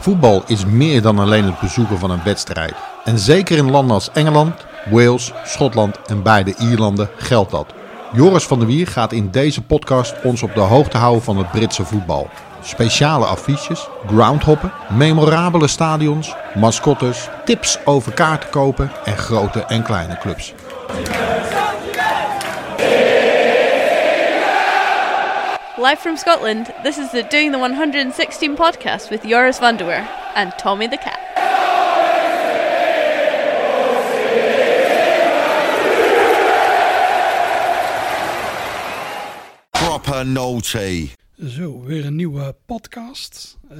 [0.00, 2.74] Voetbal is meer dan alleen het bezoeken van een wedstrijd.
[3.04, 4.54] En zeker in landen als Engeland,
[4.90, 7.66] Wales, Schotland en beide Ierlanden geldt dat.
[8.12, 11.50] Joris van der Wier gaat in deze podcast ons op de hoogte houden van het
[11.50, 12.28] Britse voetbal.
[12.62, 20.54] Speciale affiches, groundhoppen, memorabele stadions, mascottes, tips over kaarten kopen en grote en kleine clubs.
[25.80, 30.06] Live from Scotland, this is the Doing the 116 podcast with Joris van der Weer
[30.34, 31.18] and Tommy the Cat.
[39.70, 41.08] Proper naughty.
[41.46, 43.58] Zo, weer een nieuwe podcast.
[43.68, 43.78] Eh,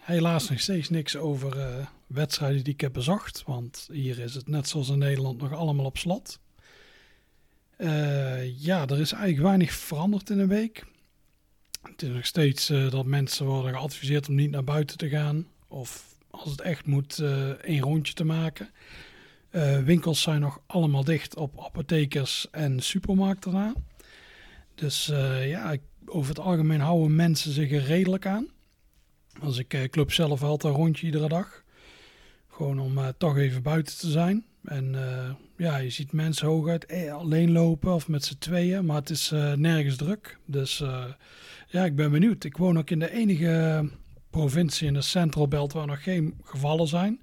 [0.00, 3.42] helaas nog steeds niks over eh, wedstrijden die ik heb bezocht.
[3.46, 6.38] Want hier is het net zoals in Nederland nog allemaal op slot.
[7.76, 10.88] Eh, ja, er is eigenlijk weinig veranderd in een week.
[11.82, 15.46] Het is nog steeds dat mensen worden geadviseerd om niet naar buiten te gaan.
[15.68, 17.18] Of als het echt moet,
[17.62, 18.70] één rondje te maken.
[19.84, 23.74] winkels zijn nog allemaal dicht op apothekers en supermarkten na.
[24.74, 25.06] Dus
[25.44, 28.48] ja, over het algemeen houden mensen zich er redelijk aan.
[29.40, 31.62] Als ik uh, club zelf altijd een rondje iedere dag.
[32.48, 34.44] Gewoon om toch even buiten te zijn.
[34.64, 34.96] En
[35.56, 38.86] ja, je ziet mensen hooguit alleen lopen of met z'n tweeën.
[38.86, 40.38] Maar het is nergens druk.
[40.44, 40.82] Dus
[41.70, 42.44] ja, ik ben benieuwd.
[42.44, 43.88] Ik woon ook in de enige
[44.30, 47.20] provincie in de Central Belt waar nog geen gevallen zijn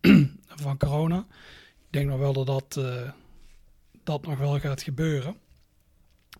[0.64, 1.26] van corona.
[1.76, 2.80] Ik denk nog wel dat dat,
[4.04, 5.36] dat nog wel gaat gebeuren.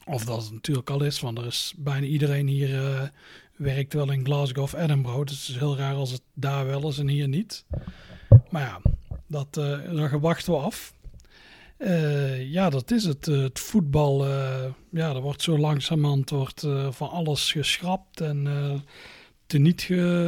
[0.09, 3.03] Of dat het natuurlijk al is, want er is bijna iedereen hier uh,
[3.57, 5.25] werkt wel in Glasgow of Edinburgh.
[5.25, 7.65] Dus het is heel raar als het daar wel is en hier niet.
[8.51, 8.81] Maar ja,
[9.27, 10.95] dat, uh, wachten we af.
[11.79, 13.27] Uh, ja, dat is het.
[13.27, 14.27] het voetbal,
[14.91, 18.49] ja, er wordt zo langzamerhand wordt, van alles geschrapt en
[19.47, 19.83] teniet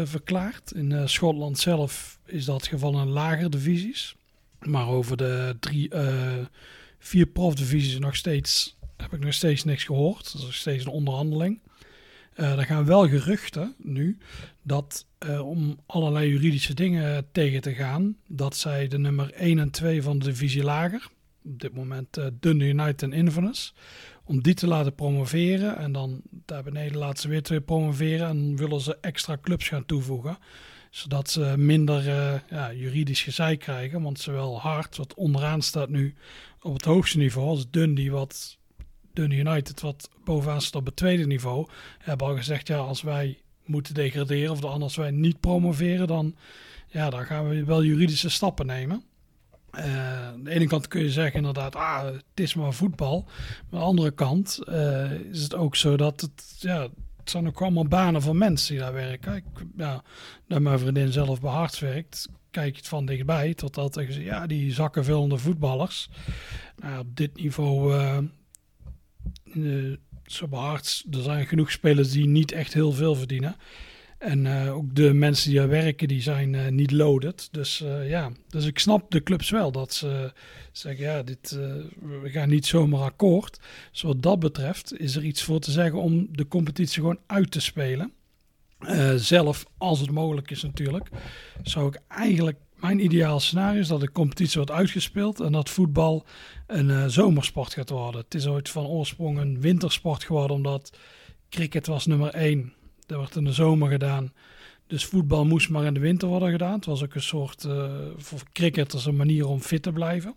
[0.04, 0.72] verklaard.
[0.72, 4.16] In Schotland zelf is dat geval in lagere divisies.
[4.58, 5.90] Maar over de drie,
[6.98, 10.24] vier profdivisies nog steeds heb ik nog steeds niks gehoord.
[10.24, 11.60] Dat is nog steeds een onderhandeling.
[12.34, 14.18] Er gaan wel geruchten nu
[14.62, 15.06] dat
[15.42, 20.18] om allerlei juridische dingen tegen te gaan, dat zij de nummer 1 en 2 van
[20.18, 21.08] de divisie lager,
[21.44, 23.74] op dit moment uh, Dundee United en Inverness,
[24.24, 28.56] om die te laten promoveren en dan daar beneden laten ze weer twee promoveren en
[28.56, 30.38] willen ze extra clubs gaan toevoegen
[30.90, 32.04] zodat ze minder
[32.50, 34.02] ja, juridisch gezeik krijgen.
[34.02, 36.14] Want zowel Hart, wat onderaan staat nu
[36.62, 38.58] op het hoogste niveau, als Dundee, wat
[39.12, 41.68] Dundee United, wat bovenaan staat op het tweede niveau,
[41.98, 46.36] hebben al gezegd, ja, als wij moeten degraderen of anders wij niet promoveren, dan,
[46.88, 49.02] ja, dan gaan we wel juridische stappen nemen.
[49.74, 53.24] Uh, aan de ene kant kun je zeggen inderdaad, ah, het is maar voetbal.
[53.26, 53.34] Maar
[53.70, 57.60] aan de andere kant uh, is het ook zo dat het, ja, het zijn ook
[57.60, 59.34] allemaal banen van mensen die daar werken.
[59.34, 59.44] Ik,
[59.76, 60.02] ja,
[60.46, 63.54] dat mijn vriendin zelf bij werkt, kijk je het van dichtbij.
[63.54, 66.08] Totdat zeggen ja, die zakkenvullende voetballers.
[66.76, 68.18] Nou, op dit niveau uh,
[69.54, 69.96] uh,
[71.10, 73.56] er zijn genoeg spelers die niet echt heel veel verdienen.
[74.18, 77.48] En uh, ook de mensen die daar werken, die zijn uh, niet loaded.
[77.50, 80.32] Dus uh, ja, dus ik snap de clubs wel dat ze
[80.72, 81.50] zeggen, ja, dit,
[82.22, 83.60] we gaan niet zomaar akkoord.
[83.90, 87.50] Dus wat dat betreft is er iets voor te zeggen om de competitie gewoon uit
[87.50, 88.12] te spelen.
[89.16, 91.08] zelf, als het mogelijk is natuurlijk,
[91.62, 96.26] zou ik eigenlijk mijn ideaal scenario is dat de competitie wordt uitgespeeld en dat voetbal
[96.66, 98.20] een zomersport gaat worden.
[98.20, 100.98] Het is ooit van oorsprong een wintersport geworden, omdat
[101.48, 102.72] cricket was nummer één.
[103.08, 104.32] Dat werd in de zomer gedaan.
[104.86, 106.72] Dus voetbal moest maar in de winter worden gedaan.
[106.72, 110.34] Het was ook een soort, uh, voor cricketers een manier om fit te blijven.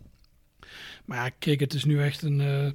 [1.04, 2.40] Maar ja, cricket is nu echt een...
[2.40, 2.70] Uh,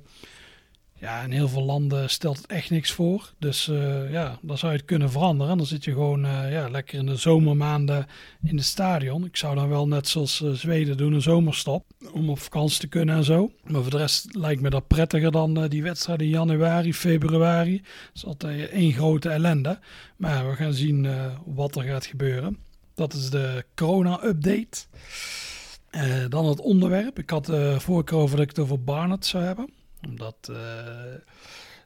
[0.99, 3.33] ja, in heel veel landen stelt het echt niks voor.
[3.39, 5.57] Dus uh, ja, dan zou je het kunnen veranderen.
[5.57, 8.07] Dan zit je gewoon uh, ja, lekker in de zomermaanden
[8.43, 9.25] in het stadion.
[9.25, 11.85] Ik zou dan wel net zoals uh, Zweden doen, een zomerstop.
[12.13, 13.51] Om op vakantie te kunnen en zo.
[13.63, 17.77] Maar voor de rest lijkt me dat prettiger dan die wedstrijden in januari, februari.
[17.77, 19.79] Dat is altijd één grote ellende.
[20.15, 21.07] Maar we gaan zien
[21.45, 22.57] wat er gaat gebeuren.
[22.95, 24.85] Dat is de corona-update.
[26.29, 27.19] dan het onderwerp.
[27.19, 27.45] Ik had
[27.77, 29.75] vorige keer over dat ik het over Barnett zou hebben
[30.07, 30.57] omdat, uh,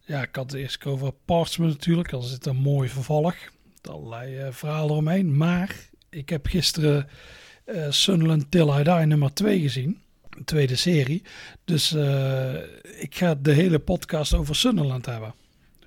[0.06, 2.10] ja, ik had eerste keer over Portsmouth natuurlijk.
[2.10, 3.36] Dat is een mooi vervolg.
[3.82, 5.38] Allerlei uh, verhalen eromheen.
[5.38, 5.76] Maar
[6.10, 7.08] ik heb gisteren
[7.66, 10.02] uh, Sunderland Till I nummer 2 gezien.
[10.46, 11.24] Tweede serie.
[11.66, 11.92] Dus
[13.00, 15.34] ik ga de hele podcast over Sunderland hebben.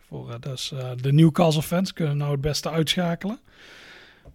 [0.08, 3.40] Voor, dus de Newcastle fans kunnen nou het beste uitschakelen.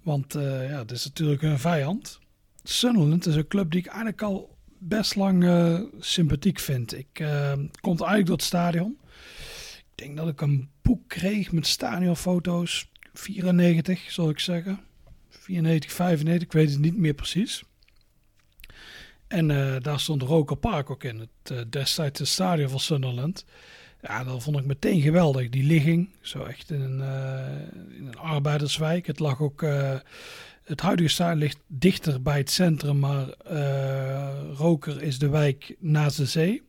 [0.01, 2.19] Want ja, het is natuurlijk een vijand.
[2.63, 6.97] Sunderland is een club die ik eigenlijk al best lang uh, sympathiek vind.
[6.97, 8.97] Ik uh, komt eigenlijk door het stadion.
[9.77, 12.89] Ik denk dat ik een boek kreeg met stadionfoto's.
[13.13, 14.79] 94, zal ik zeggen.
[15.29, 17.63] 94, 95, ik weet het niet meer precies.
[19.27, 23.45] En eh, daar stond Roker Park ook in, het destijds het stadion van Sunderland.
[24.01, 25.49] Ja, dat vond ik meteen geweldig.
[25.49, 26.99] Die ligging, zo echt in een,
[27.97, 29.07] in een arbeiderswijk.
[29.07, 29.61] Het lag ook,
[30.69, 33.27] het huidige stadion ligt dichter bij het centrum, maar
[34.53, 36.61] Roker is de wijk naast de zee.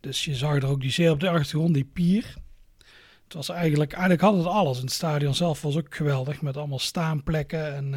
[0.00, 2.34] Dus je zag er ook die zee op de achtergrond, die pier.
[3.24, 4.78] Het was eigenlijk, eigenlijk had het alles.
[4.78, 7.94] Het stadion zelf was ook geweldig, met allemaal staanplekken en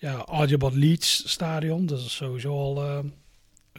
[0.00, 1.86] ja, Archibald Leeds stadion.
[1.86, 2.98] Dat is sowieso al, uh,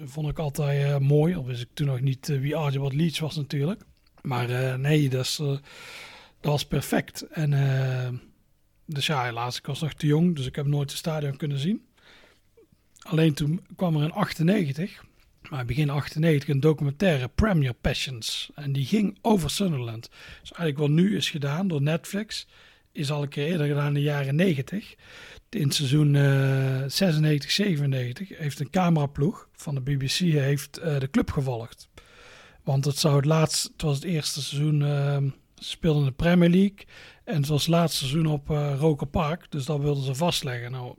[0.05, 1.35] vond ik altijd uh, mooi.
[1.35, 3.81] Al wist ik toen nog niet uh, wie Archibald Leeds was natuurlijk.
[4.21, 5.61] Maar nee, dat, is, dat
[6.41, 7.21] was perfect.
[7.21, 7.51] En
[8.93, 11.57] dus ja, helaas, ik was nog te jong, dus ik heb nooit het stadion kunnen
[11.57, 11.85] zien.
[12.99, 15.03] Alleen toen kwam er in 98,
[15.49, 18.49] maar begin 98, een documentaire Premier Passions.
[18.55, 20.09] En die ging over Sunderland.
[20.41, 22.47] Dus eigenlijk wat nu is gedaan door Netflix,
[22.91, 24.95] is al een keer eerder gedaan in de jaren 90
[25.55, 31.31] in seizoen uh, 96, 97 heeft een cameraploeg van de BBC heeft, uh, de club
[31.31, 31.87] gevolgd.
[32.63, 35.17] Want het, zou het, laatste, het was het eerste seizoen, uh,
[35.61, 36.85] ze speelden in de Premier League.
[37.23, 39.45] En het was laatste seizoen op uh, Roker Park.
[39.49, 40.71] Dus dat wilden ze vastleggen.
[40.71, 40.95] Nou,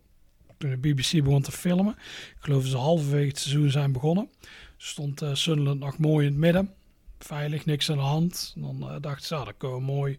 [0.59, 1.94] toen de BBC begon te filmen,
[2.37, 4.29] ik geloof ze halverwege het seizoen zijn begonnen,
[4.76, 6.75] stond uh, Sunderland nog mooi in het midden.
[7.19, 8.55] Veilig, niks aan de hand.
[8.56, 10.19] Dan uh, dachten ze, ah, dat komen mooi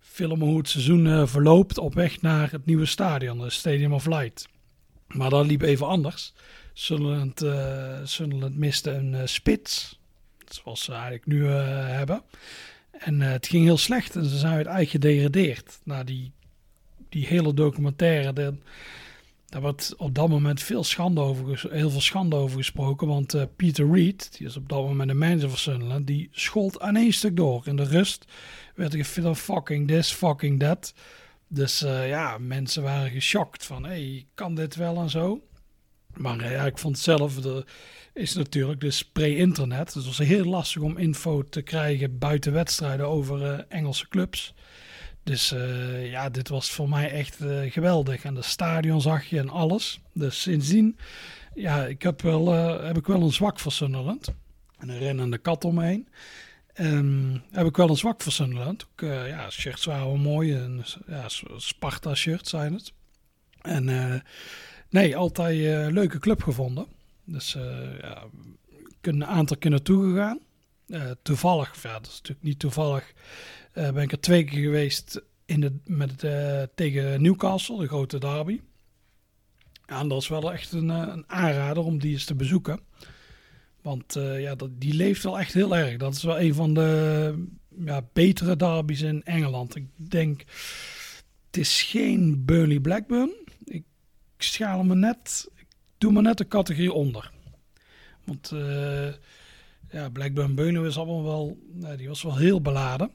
[0.00, 4.48] filmen hoe het seizoen verloopt op weg naar het nieuwe stadion, de Stadium of Light.
[5.06, 6.32] Maar dat liep even anders.
[6.72, 7.44] Sunderland,
[8.08, 9.98] Sunderland miste een spits,
[10.48, 12.22] zoals ze eigenlijk nu hebben.
[12.98, 15.80] En het ging heel slecht en ze zijn uiteindelijk gedegradeerd.
[15.84, 16.32] Na die,
[17.08, 18.54] die hele documentaire, de,
[19.46, 23.06] daar wordt op dat moment veel schande over, heel veel schande over gesproken.
[23.06, 27.12] Want Peter Reed, die is op dat moment de manager van die schold aan één
[27.12, 27.62] stuk door.
[27.66, 28.24] In de rust
[28.74, 30.94] werd er fucking this, fucking that.
[31.48, 35.42] Dus uh, ja, mensen waren geschokt van, hey, kan dit wel en zo?
[36.16, 37.64] Maar ja, ik vond zelf, er
[38.12, 39.92] is natuurlijk dus pre-internet.
[39.92, 44.54] Dus het was heel lastig om info te krijgen buiten wedstrijden over uh, Engelse clubs.
[45.24, 45.54] Dus
[46.02, 47.38] ja, dit was voor mij echt
[47.68, 48.24] geweldig.
[48.24, 50.00] En de stadion zag je en alles.
[50.12, 50.98] Dus sindsdien,
[51.54, 54.34] ja, ik heb, wel, heb ik wel een zwak voor Sunderland.
[54.78, 56.08] En een rennende kat omheen.
[56.80, 58.82] Um, heb ik wel een zwak voor Sunderland.
[58.82, 60.54] Ook, ja, shirts waren wel mooi.
[60.54, 62.92] En, ja, Sparta shirts zijn het.
[63.60, 63.88] En
[64.92, 66.86] nee, altijd uh, leuke club gevonden.
[67.24, 67.52] Dus
[68.00, 68.24] ja,
[69.00, 70.40] een aantal keer naartoe gegaan.
[71.22, 73.12] toevallig, ja, dat is natuurlijk niet toevallig,
[73.72, 76.24] ben ik er twee keer geweest in de, met,
[76.74, 78.60] tegen Newcastle, de grote derby.
[79.86, 82.80] Ja, dat is wel echt een, een aanrader om die eens te bezoeken.
[83.82, 85.96] Want uh, ja, dat, die leeft wel echt heel erg.
[85.96, 87.46] Dat is wel een van de
[87.84, 89.76] ja, betere derbies in Engeland.
[89.76, 90.40] Ik denk,
[91.46, 93.34] het is geen Burnley Blackburn.
[94.42, 95.66] Ik schaal me net, ik
[95.98, 97.30] doe me net de categorie onder.
[98.24, 99.08] Want uh,
[99.90, 103.10] ja, Blackburn Burnley is allemaal wel, nou, die was wel heel beladen.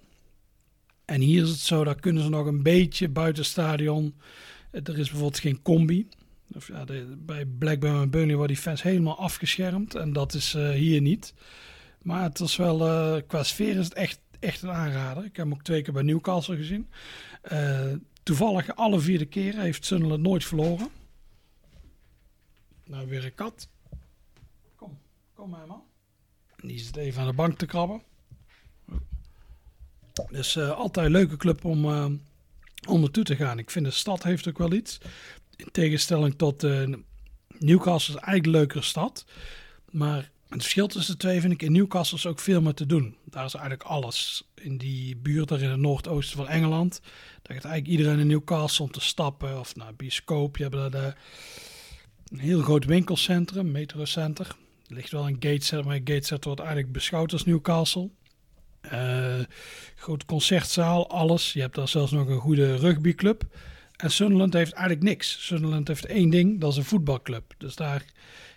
[1.05, 4.15] En hier is het zo, daar kunnen ze nog een beetje buiten stadion.
[4.71, 6.07] Er is bijvoorbeeld geen combi.
[6.55, 6.85] Of ja,
[7.17, 9.95] bij Blackburn en Burnley worden die fans helemaal afgeschermd.
[9.95, 11.33] En dat is uh, hier niet.
[12.01, 12.77] Maar het is wel,
[13.23, 15.23] qua sfeer is het echt, echt een aanrader.
[15.23, 16.87] Ik heb hem ook twee keer bij Newcastle gezien.
[18.23, 20.87] Toevallig alle vierde keren heeft Sunderland nooit verloren.
[22.87, 23.69] Nou, weer een kat.
[24.75, 24.99] Kom,
[25.33, 25.83] kom maar man.
[26.55, 28.01] Die zit even aan de bank te krabben.
[30.29, 31.85] Dus altijd een leuke club om,
[32.87, 33.59] om naartoe te gaan.
[33.59, 34.99] Ik vind de stad heeft ook wel iets
[35.57, 36.93] in tegenstelling tot uh,
[37.59, 39.25] Newcastle is eigenlijk een leukere stad.
[39.91, 42.85] Maar het verschil tussen de twee vind ik in Newcastle is ook veel meer te
[42.85, 43.15] doen.
[43.23, 44.47] Daar is eigenlijk alles.
[44.55, 46.99] In die buurt daar in het noordoosten van Engeland.
[47.41, 49.59] Daar gaat eigenlijk iedereen in Newcastle om te stappen.
[49.59, 50.57] Of naar bioscoop.
[50.57, 51.13] Je hebt daar de,
[52.27, 54.55] een heel groot winkelcentrum, metrocenter.
[54.87, 58.09] Er ligt wel een gatecenter, maar een gatecenter wordt eigenlijk beschouwd als Newcastle.
[58.93, 59.39] Uh,
[59.95, 61.53] grote concertzaal, alles.
[61.53, 63.43] Je hebt daar zelfs nog een goede rugbyclub.
[63.95, 65.45] En Sunderland heeft eigenlijk niks.
[65.45, 67.53] Sunderland heeft één ding, dat is een voetbalclub.
[67.57, 68.05] Dus daar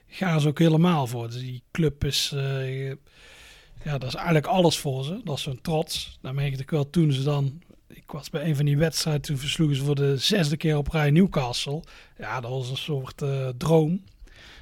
[0.07, 1.27] gaan ze ook helemaal voor.
[1.27, 5.21] Dus die club is, uh, ja, dat is eigenlijk alles voor ze.
[5.25, 6.19] Dat is hun trots.
[6.23, 9.39] Dan merkte ik wel toen ze dan, ik was bij een van die wedstrijden, toen
[9.39, 11.85] versloegen ze voor de zesde keer op rij Newcastle.
[12.19, 14.05] Ja, dat was een soort uh, droom.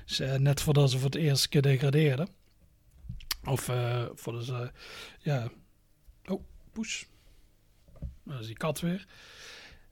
[0.06, 2.28] Dus, uh, net voordat ze voor het eerste keer degradeerden.
[3.44, 4.06] Of uh,
[4.40, 4.70] ze,
[5.18, 5.50] ja,
[6.26, 6.42] oh,
[6.72, 7.06] poes.
[8.24, 9.06] Dat is die kat weer.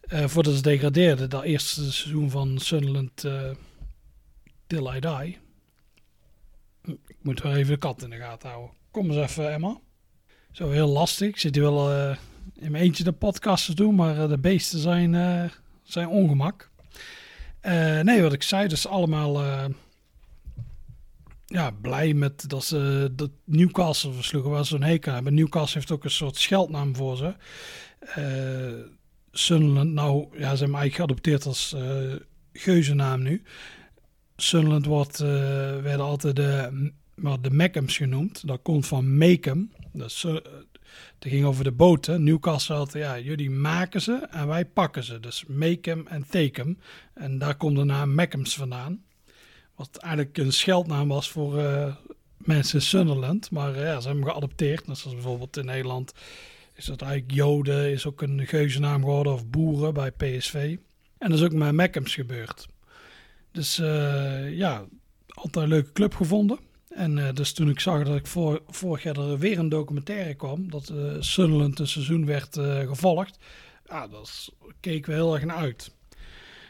[0.09, 3.17] Voordat ze degradeerden, dat eerste seizoen van Sunderland
[4.67, 5.39] Till I Die.
[7.07, 8.77] Ik moet wel even de kat in de gaten houden.
[8.91, 9.81] Kom eens even, Emma.
[10.53, 11.39] Zo heel lastig.
[11.39, 12.17] Zit hier wel
[12.59, 15.51] in mijn eentje de podcast te doen, maar de beesten zijn,
[15.83, 16.71] zijn ongemak.
[17.67, 19.65] Eh, nee, wat ik zei, dus allemaal eh,
[21.47, 25.35] ja, blij met dat ze dat Newcastle versloegen, waar ze zo'n hekel hebben.
[25.35, 27.35] Newcastle heeft ook een soort scheldnaam voor ze.
[28.01, 28.91] Eh,
[29.31, 32.15] Sunderland, nou, ja, ze hebben eigenlijk geadopteerd als uh,
[32.53, 33.43] geuzennaam nu.
[34.37, 35.29] Sunderland wordt, uh,
[35.81, 38.47] werden altijd de, maar de genoemd.
[38.47, 39.71] Dat komt van Macam.
[39.93, 40.37] Dat, uh,
[41.19, 42.25] het ging over de boten.
[42.25, 45.21] Newcastle had, ja, jullie maken ze en wij pakken ze.
[45.21, 46.79] Dus Macam en Thekum.
[47.15, 49.05] En daar komt de naam Mackhams vandaan.
[49.75, 51.95] Wat eigenlijk een scheldnaam was voor uh,
[52.37, 53.51] mensen in Sunderland.
[53.51, 54.87] Maar ja, ze hebben hem geadopteerd.
[54.87, 56.13] Net zoals bijvoorbeeld in Nederland
[56.75, 59.33] is dat eigenlijk Joden, is ook een geuzennaam geworden.
[59.33, 60.77] Of Boeren bij PSV.
[61.19, 62.69] En dat is ook met Mackhams gebeurd.
[63.53, 64.85] Dus uh, ja,
[65.29, 66.59] altijd een leuke club gevonden.
[66.97, 70.35] En uh, dus toen ik zag dat ik voor, vorig jaar er weer een documentaire
[70.35, 73.39] kwam, dat uh, Sunderland een seizoen werd uh, gevolgd,
[73.87, 74.49] ja, daar
[74.81, 75.95] keken we heel erg naar uit.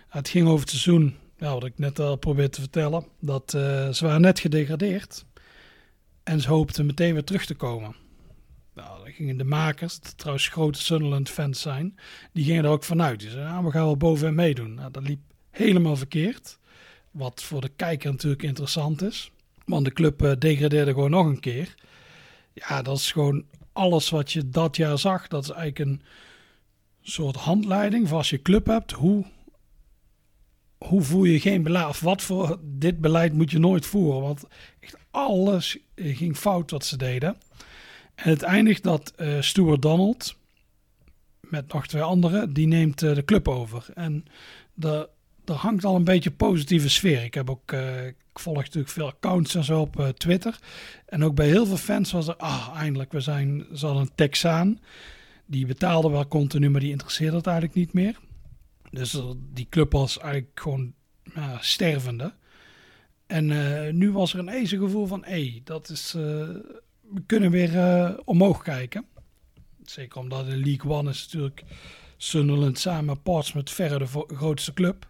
[0.08, 3.98] Het ging over het seizoen, ja, wat ik net al probeerde te vertellen, dat ze
[4.00, 5.24] waren net gedegradeerd
[6.22, 7.94] en ze hoopten meteen weer terug te komen.
[8.74, 11.98] Nou, dan gingen de makers, die trouwens grote Sunderland-fans zijn,
[12.32, 13.20] die gingen er ook vanuit.
[13.20, 14.74] Die zeiden, nou, we gaan wel bovenin meedoen.
[14.74, 16.58] Nou, dat liep helemaal verkeerd.
[17.10, 19.30] Wat voor de kijker natuurlijk interessant is.
[19.66, 21.74] Want de club uh, degradeerde gewoon nog een keer.
[22.52, 25.28] Ja, dat is gewoon alles wat je dat jaar zag.
[25.28, 26.02] Dat is eigenlijk een
[27.02, 28.92] soort handleiding voor als je club hebt.
[28.92, 29.24] Hoe,
[30.78, 31.88] hoe voer je geen beleid?
[31.88, 34.20] Of wat voor dit beleid moet je nooit voeren?
[34.20, 34.44] Want
[34.80, 37.36] echt alles ging fout wat ze deden.
[38.14, 40.36] En het eindigt dat uh, Stuart Donald,
[41.40, 43.86] met nog twee anderen, die neemt de club over.
[43.94, 44.24] En
[44.74, 45.08] de,
[45.48, 47.24] er hangt al een beetje positieve sfeer.
[47.24, 50.58] Ik heb ook, uh, ik volg natuurlijk veel accounts en zo op uh, Twitter.
[51.06, 54.80] En ook bij heel veel fans was er, ah, eindelijk, we zijn, hadden een Texaan.
[55.46, 58.18] Die betaalde wel continu, maar die interesseerde het eigenlijk niet meer.
[58.90, 59.22] Dus
[59.52, 60.92] die club was eigenlijk gewoon
[61.36, 62.32] uh, stervende.
[63.26, 67.50] En uh, nu was er een eze gevoel van, hé, hey, dat is, we kunnen
[67.50, 69.04] weer omhoog kijken.
[69.82, 71.62] Zeker omdat de League One is natuurlijk
[72.16, 75.06] Sunderland samen Portsmouth verre de grootste club.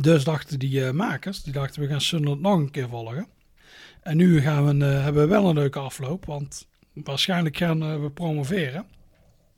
[0.00, 3.26] Dus dachten die uh, makers, die dachten we gaan Sunderland nog een keer volgen.
[4.02, 8.00] En nu gaan we, uh, hebben we wel een leuke afloop, want waarschijnlijk gaan uh,
[8.00, 8.86] we promoveren.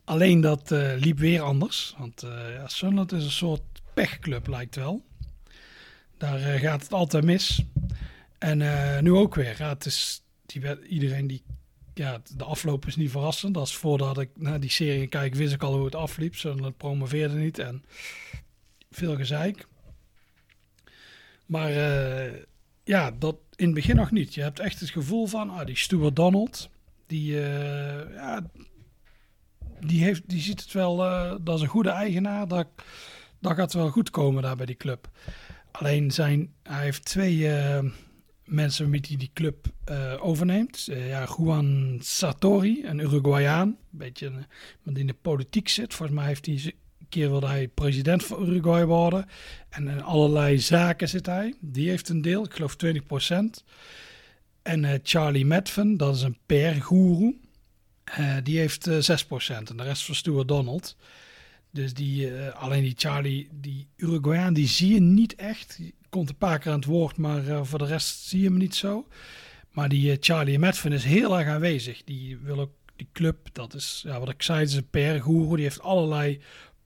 [0.04, 2.20] Alleen dat liep weer anders, want
[2.54, 3.62] ja, Sunderland is een soort
[3.94, 5.02] pechclub lijkt wel.
[6.18, 7.64] Daar gaat het altijd mis.
[8.38, 8.58] En
[9.04, 9.68] nu ook weer.
[9.68, 11.42] Het is, die, iedereen die
[11.94, 13.56] ja, de afloop is niet verrassend.
[13.56, 16.36] Is voordat ik naar die serie kijk, wist ik al hoe het afliep.
[16.36, 17.84] Sunderland promoveerde niet en
[18.90, 19.66] veel gezeik.
[21.50, 22.32] Maar uh,
[22.84, 24.34] ja, dat in het begin nog niet.
[24.34, 26.70] Je hebt echt het gevoel van, ah, die Stuart Donald,
[27.06, 28.46] die, uh, ja,
[29.80, 32.66] die, heeft, die ziet het wel, uh, dat is een goede eigenaar, dat,
[33.38, 35.08] dat gaat wel goed komen daar bij die club.
[35.70, 37.48] Alleen zijn, hij heeft twee
[38.44, 39.66] mensen met die die club
[40.20, 40.84] overneemt.
[40.84, 44.44] ja, Juan Sartori, een Uruguayaan, een beetje een,
[44.82, 45.94] die in de politiek zit.
[45.94, 46.74] Volgens mij heeft hij
[47.10, 49.26] keer wilde hij president van Uruguay worden.
[49.68, 51.54] En in allerlei zaken zit hij.
[51.60, 53.64] Die heeft een deel, ik geloof 20%.
[54.62, 57.34] En uh, Charlie Medven, dat is een PR-goeroe.
[58.18, 58.98] Uh, die heeft uh, 6%.
[59.46, 60.96] En de rest van Donald.
[61.70, 65.80] Dus die, alleen die Charlie, die Uruguayaan, die zie je niet echt.
[66.08, 68.74] Komt een paar keer aan het woord, maar voor de rest zie je hem niet
[68.74, 69.06] zo.
[69.70, 72.04] Maar die Charlie Medven is heel erg aanwezig.
[72.04, 75.54] Die wil ook die club, dat is ja, wat ik zei, is een PR-goeroe.
[75.54, 76.40] Die heeft allerlei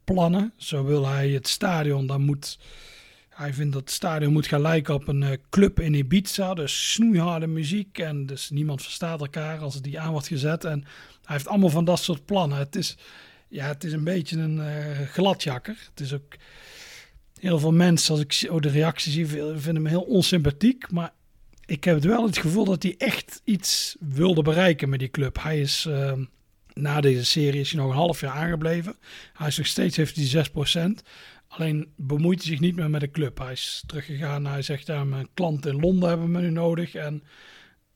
[0.04, 0.52] plannen.
[0.56, 2.58] Zo wil hij het stadion, dan moet...
[3.28, 6.54] Hij vindt dat het stadion moet gaan lijken op een uh, club in Ibiza.
[6.54, 10.64] Dus snoeiharde muziek en dus niemand verstaat elkaar als die aan wordt gezet.
[10.64, 10.84] En
[11.25, 12.58] hij heeft allemaal van dat soort plannen.
[12.58, 12.96] Het is,
[13.49, 15.76] ja, het is een beetje een uh, gladjakker.
[15.90, 16.34] Het is ook...
[17.40, 20.90] Heel veel mensen, als ik oh, de reacties zie, vinden hem heel onsympathiek.
[20.90, 21.12] Maar
[21.66, 25.42] ik heb het wel het gevoel dat hij echt iets wilde bereiken met die club.
[25.42, 25.87] Hij is...
[25.88, 26.12] Uh,
[26.75, 28.97] na deze serie is hij nog een half jaar aangebleven.
[29.33, 30.47] Hij is nog steeds, heeft hij
[30.99, 31.02] 6%.
[31.49, 33.38] Alleen bemoeit hij zich niet meer met de club.
[33.38, 34.47] Hij is teruggegaan.
[34.47, 36.95] Hij zegt, ja, mijn klanten in Londen hebben me nu nodig.
[36.95, 37.23] En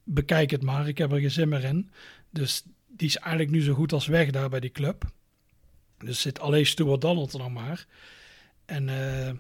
[0.05, 1.91] bekijk het maar, ik heb er geen zin meer in.
[2.31, 5.05] Dus die is eigenlijk nu zo goed als weg daar bij die club.
[5.99, 7.87] Dus zit alleen Stuart Donald er nog maar.
[8.65, 9.31] En uh,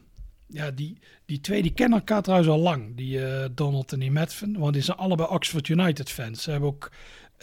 [0.46, 2.96] ja, die, die twee die kennen elkaar trouwens al lang.
[2.96, 4.58] Die uh, Donald en die Medven.
[4.58, 6.42] Want die zijn allebei Oxford United fans.
[6.42, 6.92] Ze hebben ook...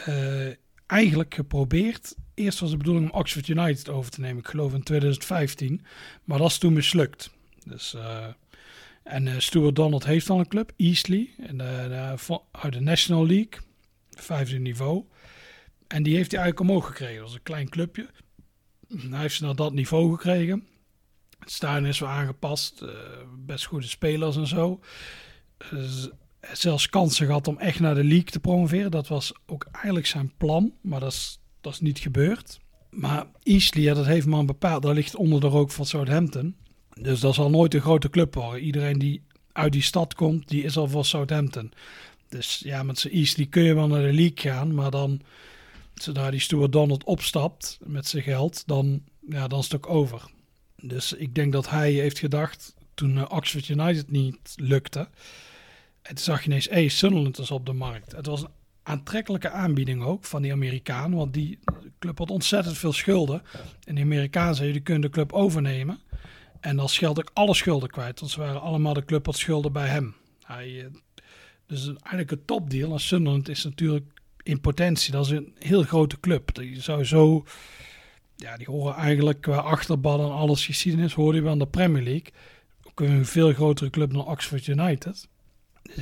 [0.09, 0.47] Uh,
[0.87, 2.15] eigenlijk geprobeerd.
[2.33, 5.85] Eerst was de bedoeling om Oxford United over te nemen, ik geloof in 2015.
[6.23, 7.31] Maar dat is toen mislukt.
[7.65, 8.25] Dus, uh,
[9.03, 11.31] en uh, Stuart Donald heeft al een club, Eastleigh,
[12.51, 13.59] uit de National League,
[14.09, 15.05] vijfde niveau.
[15.87, 17.15] En die heeft hij eigenlijk omhoog gekregen.
[17.15, 18.09] Dat was een klein clubje.
[18.87, 20.67] Hij heeft ze naar dat niveau gekregen.
[21.39, 22.81] Het stadion is wel aangepast.
[22.81, 22.89] eh,
[23.37, 24.79] best goede spelers en zo.
[26.53, 28.91] Zelfs kansen gehad om echt naar de league te promoveren.
[28.91, 30.73] Dat was ook eigenlijk zijn plan.
[30.81, 32.59] Maar dat is, dat is niet gebeurd.
[32.89, 34.83] Maar Eastleigh, dat heeft een bepaald.
[34.83, 36.55] Dat ligt onder de rook van Southampton.
[37.01, 38.61] Dus dat zal nooit een grote club worden.
[38.61, 39.21] Iedereen die
[39.51, 41.71] uit die stad komt, die is al voor Southampton.
[42.29, 44.73] Dus ja, met zijn Eastleigh kun je wel naar de league gaan.
[44.73, 45.21] Maar dan,
[45.93, 50.21] zodra die Stuart Donald opstapt met zijn geld, dan, ja, dan is het ook over.
[50.81, 55.09] Dus ik denk dat hij heeft gedacht, toen eh, Oxford United niet lukte.
[56.07, 58.11] Toen zag je ineens, hey, Sunderland is op de markt.
[58.11, 58.49] Het was een
[58.83, 61.13] aantrekkelijke aanbieding ook van die Amerikaan.
[61.13, 61.59] Want die
[61.99, 63.41] club had ontzettend veel schulden.
[63.83, 65.99] En de Amerikaan zei, je kunt de club overnemen.
[66.59, 68.19] En dan scheld ik alle schulden kwijt.
[68.19, 70.15] Want ze waren allemaal de club had schulden bij hem.
[70.45, 70.85] Hij, eh,
[71.67, 72.91] dus eigenlijk een topdeal.
[72.91, 74.05] En Sunderland is natuurlijk
[74.43, 76.55] in potentie, dat is een heel grote club.
[76.55, 77.45] Die zou zo,
[78.35, 82.03] ja, die horen eigenlijk qua achterban en alles geschiedenis, horen die wel aan de Premier
[82.03, 82.31] League.
[82.83, 85.27] Ook een veel grotere club dan Oxford United.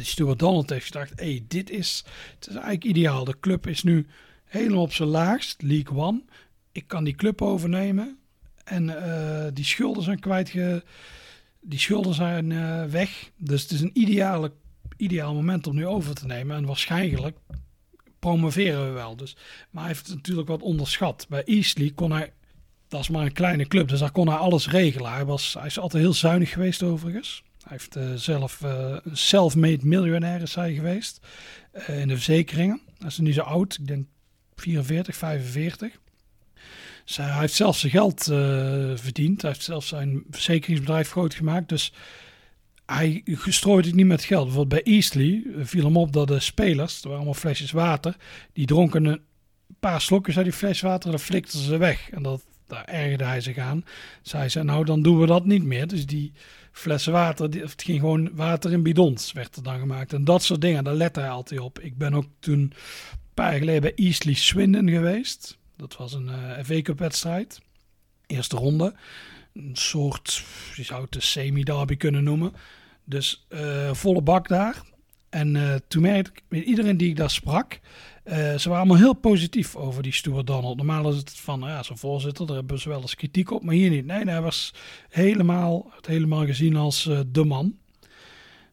[0.01, 2.03] Stuart Donald heeft gedacht, hey, dit is,
[2.35, 3.23] het is eigenlijk ideaal.
[3.23, 4.07] De club is nu
[4.45, 6.23] helemaal op zijn laagst, League One.
[6.71, 8.17] Ik kan die club overnemen.
[8.63, 10.83] En eh, die schulden zijn kwijtge...
[11.65, 13.31] Die schulden zijn eh, weg.
[13.37, 14.51] Dus het is een ideale,
[14.97, 16.57] ideaal moment om nu over te nemen.
[16.57, 17.37] En waarschijnlijk
[18.19, 19.15] promoveren we wel.
[19.15, 19.35] Dus,
[19.69, 21.25] maar hij heeft het natuurlijk wat onderschat.
[21.29, 22.33] Bij Eastleigh kon hij...
[22.87, 25.11] Dat is maar een kleine club, dus daar kon hij alles regelen.
[25.11, 27.43] Hij, was, hij is altijd heel zuinig geweest overigens.
[27.63, 31.19] Hij heeft eh, zelf eh, een self-made miljonair is hij geweest.
[31.71, 32.81] eh, in de verzekeringen.
[32.97, 33.77] Hij is niet zo oud.
[33.79, 34.05] Ik denk
[34.55, 35.99] 44, 45.
[37.05, 39.41] Dus hij heeft zelf zijn geld eh, verdiend.
[39.41, 41.69] Hij heeft zelf zijn verzekeringsbedrijf groot gemaakt.
[41.69, 41.93] Dus
[42.85, 44.45] hij strooit het niet met geld.
[44.45, 48.15] Bijvoorbeeld bij Eastleigh eh, viel hem op dat de spelers, er waren allemaal flesjes water,
[48.53, 49.21] die dronken een
[49.79, 52.09] paar slokjes uit die fles water en dan flikten ze weg.
[52.09, 53.85] En dat, daar ergerde hij zich aan.
[54.21, 55.87] Zij zei, nou dan doen we dat niet meer.
[55.87, 56.31] Dus die
[56.73, 60.13] flessen water, het ging gewoon water in bidons, werd er dan gemaakt.
[60.13, 61.79] En dat soort dingen, daar let hij altijd op.
[61.79, 62.73] Ik ben ook toen een
[63.33, 65.57] paar jaar geleden bij Eastleigh Swindon geweest.
[65.77, 67.61] Dat was een eh FA Cup wedstrijd.
[68.27, 68.93] Eerste ronde.
[69.53, 70.43] Een soort,
[70.75, 72.53] je zou het een semi-derby kunnen noemen.
[73.03, 74.81] Dus eh, volle bak daar.
[75.29, 77.79] En eh, toen merkte ik, iedereen die ik daar sprak,
[78.23, 80.77] eh, ze waren allemaal heel positief over die Stuart Donald.
[80.77, 83.73] Normaal is het van, ja, zijn voorzitter, daar hebben ze wel eens kritiek op, maar
[83.73, 84.05] hier niet.
[84.05, 84.73] Nee, hij was
[85.09, 87.75] helemaal, het helemaal gezien als eh, de man.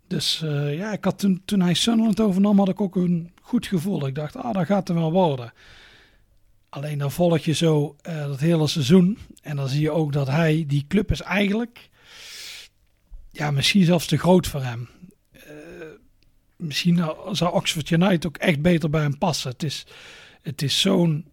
[0.06, 3.66] Dus eh, ja, ik had toen, toen hij Sunderland overnam, had ik ook een goed
[3.66, 4.06] gevoel.
[4.06, 5.52] Ik dacht, ah, dat gaat er wel worden.
[6.68, 9.18] Alleen dan volg je zo dat hele seizoen.
[9.42, 11.90] En dan zie je ook dat hij, die club is eigenlijk,
[13.30, 14.88] ja, misschien zelfs te groot voor hem.
[16.60, 19.50] Misschien zou Oxford United ook echt beter bij hem passen.
[19.50, 19.86] Het is,
[20.42, 21.24] het is zo'n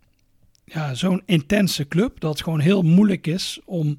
[0.66, 3.98] ja, zo'n intense club dat het gewoon heel moeilijk is om,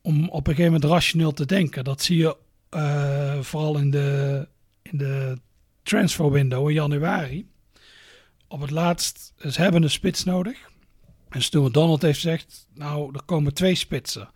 [0.00, 1.84] om op een gegeven moment rationeel te denken.
[1.84, 2.36] Dat zie je
[2.68, 4.48] eh, vooral in de,
[4.82, 5.38] in de
[5.82, 7.46] transfer window in januari.
[8.48, 10.70] Op het laatst, ze hebben een spits nodig.
[11.28, 14.28] En Stuart Donald heeft gezegd, nou, er komen twee spitsen.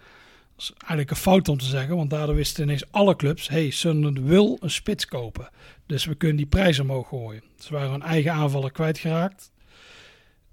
[0.59, 4.19] Is eigenlijk een fout om te zeggen, want daardoor wisten ineens alle clubs, hey, Sunderland
[4.19, 5.49] wil een spits kopen.
[5.87, 7.43] Dus we kunnen die prijs omhoog gooien.
[7.59, 9.51] Ze waren hun eigen aanvaller kwijtgeraakt.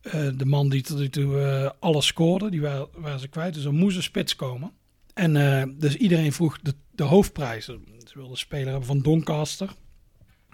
[0.01, 3.53] Eh, de man die tot nu toe eh, alles scoorde, die waren, ze kwijt.
[3.53, 4.71] Dus er moest een spits komen.
[5.13, 7.81] En eh, dus iedereen vroeg de, de hoofdprijzen.
[7.97, 9.69] Ze wilden een speler hebben van Doncaster.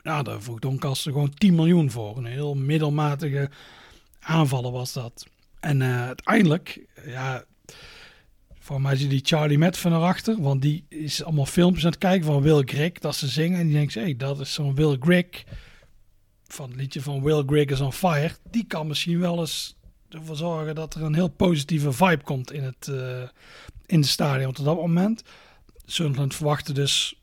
[0.04, 2.18] Nou, daar vroeg Doncaster gewoon 10 miljoen voor.
[2.18, 3.50] Een heel middelmatige
[4.20, 5.26] aanvaller was dat.
[5.60, 7.44] En uiteindelijk, ja,
[8.72, 10.42] voor mij je die Charlie Met van erachter.
[10.42, 13.60] Want die is allemaal filmpjes aan het kijken van Will Grigg, dat ze zingen.
[13.60, 15.44] En die denkt, hé, hey, dat is zo'n Will Grigg
[16.48, 18.32] van het liedje van Will Grigg is on Fire.
[18.52, 19.76] Die kan misschien wel eens
[20.10, 23.24] ervoor zorgen dat er een heel positieve vibe komt in het, eh,
[23.86, 24.50] in de stadion.
[24.50, 25.24] Op dat moment,
[25.86, 27.16] Sunderland verwachtte dus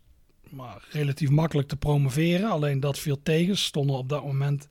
[0.49, 2.51] maar relatief makkelijk te promoveren.
[2.51, 3.57] Alleen dat viel tegen.
[3.57, 4.67] Ze stonden op dat moment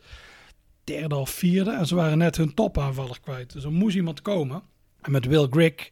[0.84, 1.72] derde of vierde.
[1.72, 3.54] En ze waren net hun topaanvaller kwijt.
[3.54, 4.62] Dus er moest iemand komen.
[5.02, 5.92] En met Will Grigg,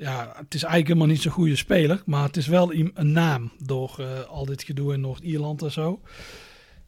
[0.00, 2.02] ja, het is eigenlijk helemaal niet zo'n goede speler.
[2.06, 6.00] Maar het is wel een naam door eh, al dit gedoe in Noord-Ierland en zo.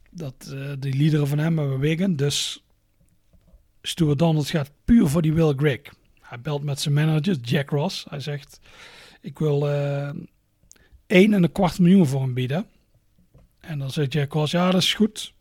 [0.09, 2.15] Dat eh die liederen van hem hebben Wigan.
[2.15, 2.63] Dus
[3.81, 5.81] Stuart Donald gaat puur voor die Will Grigg.
[6.21, 8.05] Hij belt met zijn manager, Jack Ross.
[8.09, 8.59] Hij zegt,
[9.21, 10.09] ik wil eh
[11.07, 12.65] 1 en een kwart miljoen voor hem bieden.
[13.59, 15.33] En dan zegt Jack Ross, ja dat is goed.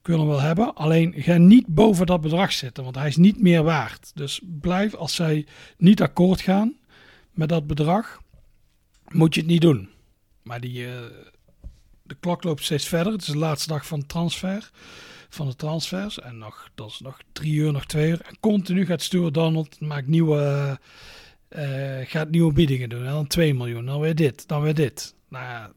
[0.00, 0.74] Ik wil hem wel hebben.
[0.74, 4.10] Alleen ga niet boven dat bedrag zitten, want hij is niet meer waard.
[4.14, 6.77] Dus blijf, als zij niet akkoord gaan
[7.38, 8.20] met dat bedrag,
[9.08, 9.88] moet je het niet doen.
[10.42, 10.92] Maar die, eh,
[12.02, 13.12] de klok loopt steeds verder.
[13.12, 14.70] Het is de laatste dag van transfer.
[15.28, 16.20] Van de transfers.
[16.20, 18.20] En nog, dat is nog drie uur, nog twee uur.
[18.20, 20.78] En continu gaat Stuart Donald, maakt nieuwe,
[21.48, 23.04] eh, gaat nieuwe biedingen doen.
[23.04, 25.14] En dan 2 miljoen, dan weer dit, dan weer dit.
[25.28, 25.72] Nou ja,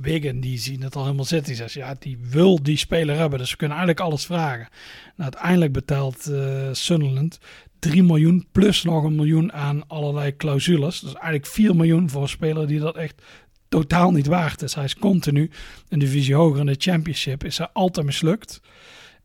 [0.00, 1.48] Wigan die zien het al helemaal zitten.
[1.48, 3.38] Die zegt, ja, die wil die speler hebben.
[3.38, 4.68] Dus we kunnen eigenlijk alles vragen.
[5.16, 7.38] Nou, uiteindelijk betaalt uh, Sunderland
[7.80, 11.00] 3 miljoen plus nog een miljoen aan allerlei clausules.
[11.00, 13.22] Dus eigenlijk 4 miljoen voor een speler die dat echt
[13.68, 14.74] totaal niet waard is.
[14.74, 15.50] Hij is continu
[15.88, 17.44] een divisie hoger in de championship.
[17.44, 18.60] Is hij altijd mislukt.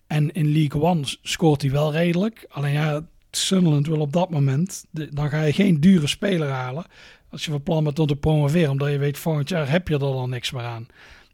[0.08, 2.46] En in League One scoort hij wel redelijk.
[2.50, 6.86] Alleen ja, Sunderland wil op dat moment, dan ga je geen dure speler halen.
[7.30, 9.94] Als je van plan bent om te promoveren, omdat je weet volgend jaar heb je
[9.94, 10.88] er dan niks meer aan.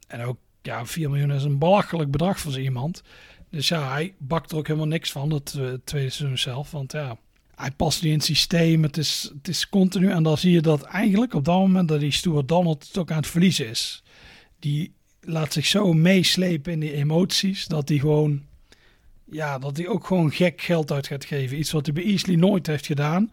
[0.07, 3.03] En ook, ja, 4 miljoen is een belachelijk bedrag voor zo iemand.
[3.51, 6.71] Dus ja, hij bakt er ook helemaal niks van, het uh, tweede seizoen zelf.
[6.71, 7.17] Want ja,
[7.55, 8.83] hij past niet in het systeem.
[8.83, 10.11] Het is, het is continu.
[10.11, 13.11] En dan zie je dat eigenlijk op dat moment dat die Stuart Donald het ook
[13.11, 14.03] aan het verliezen is.
[14.59, 18.41] Die laat zich zo meeslepen in die emoties, dat hij gewoon
[19.31, 21.59] ja, dat hij ook gewoon gek geld uit gaat geven.
[21.59, 23.31] Iets wat hij bij Easley nooit heeft gedaan.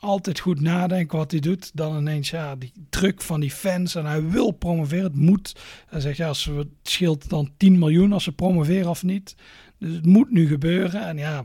[0.00, 1.70] Altijd goed nadenken wat hij doet.
[1.76, 3.94] Dan ineens, ja, die druk van die fans.
[3.94, 5.04] En hij wil promoveren.
[5.04, 5.56] Het moet.
[5.86, 9.34] Hij zegt, ja, als we, het scheelt dan 10 miljoen als ze promoveren of niet.
[9.78, 11.06] Dus het moet nu gebeuren.
[11.06, 11.44] En ja,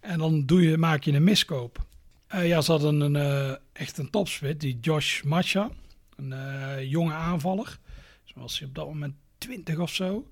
[0.00, 1.86] en dan doe je, maak je een miskoop.
[2.34, 4.60] Uh, ja, ze hadden een, uh, echt een topspit.
[4.60, 5.70] Die Josh Macha.
[6.16, 7.78] Een uh, jonge aanvaller.
[8.24, 10.28] Zoals hij op dat moment 20 of zo.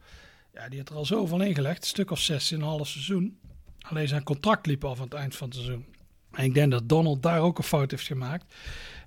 [0.52, 1.82] Ja, die had er al zoveel ingelegd.
[1.82, 3.38] Een stuk of zes in een half seizoen.
[3.80, 5.84] Alleen zijn contract liep af aan het eind van het seizoen.
[6.32, 8.54] En ik denk dat Donald daar ook een fout heeft gemaakt.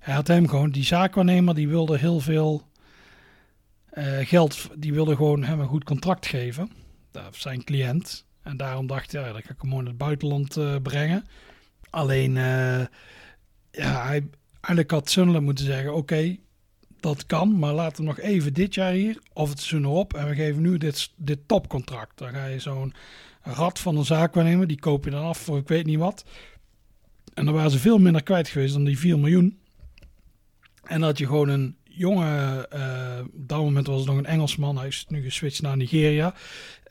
[0.00, 2.62] Hij had hem gewoon, die zaakwaarnemer, die wilde heel veel
[3.94, 4.68] uh, geld.
[4.76, 6.70] Die wilde gewoon hem een goed contract geven.
[7.30, 8.24] Zijn cliënt.
[8.42, 11.24] En daarom dacht hij, ja, dat ga ik hem gewoon naar het buitenland uh, brengen.
[11.90, 12.84] Alleen, uh,
[13.70, 16.36] ja, hij, eigenlijk had Sunderland moeten zeggen, oké,
[17.00, 20.28] dat kan, maar laten we nog even dit jaar hier of het seizoen erop en
[20.28, 22.18] we geven nu dit, dit topcontract.
[22.18, 22.94] Dan ga je zo'n
[23.42, 24.34] rat van een zaak
[24.68, 26.24] die koop je dan af voor ik weet niet wat.
[27.34, 29.58] En dan waren ze veel minder kwijt geweest dan die 4 miljoen.
[30.84, 34.78] En dat je gewoon een jonge, uh, op dat moment was het nog een Engelsman,
[34.78, 36.34] hij is nu geswitcht naar Nigeria.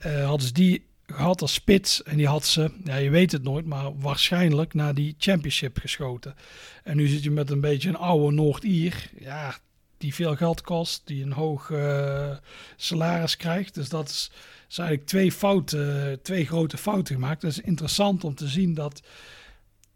[0.06, 3.44] Uh, hadden ze die gehad als spits en die had ze, ja, je weet het
[3.44, 6.36] nooit, maar waarschijnlijk naar die championship geschoten.
[6.84, 9.10] En nu zit je met een beetje een oude Noord-Ier.
[9.20, 9.58] Ja,
[9.98, 12.36] die veel geld kost, die een hoog uh,
[12.76, 13.74] salaris krijgt.
[13.74, 14.32] Dus dat is,
[14.70, 17.42] is, eigenlijk twee fouten, twee grote fouten gemaakt.
[17.42, 19.02] Het is interessant om te zien dat,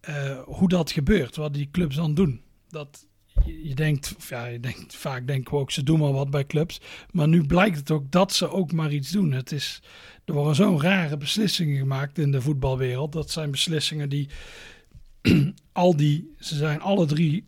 [0.10, 2.42] uh, hoe dat gebeurt, wat die clubs dan doen.
[2.70, 3.08] Dat
[3.46, 6.46] je, je denkt, ja, je denkt, vaak denken we ook, ze doen maar wat bij
[6.46, 6.82] clubs.
[7.12, 9.32] Maar nu blijkt het ook dat ze ook maar iets doen.
[9.32, 9.82] Het is,
[10.26, 13.12] er worden zo'n rare beslissingen gemaakt in de voetbalwereld.
[13.12, 14.30] Dat zijn beslissingen die
[15.72, 17.48] al die, ze zijn alle drie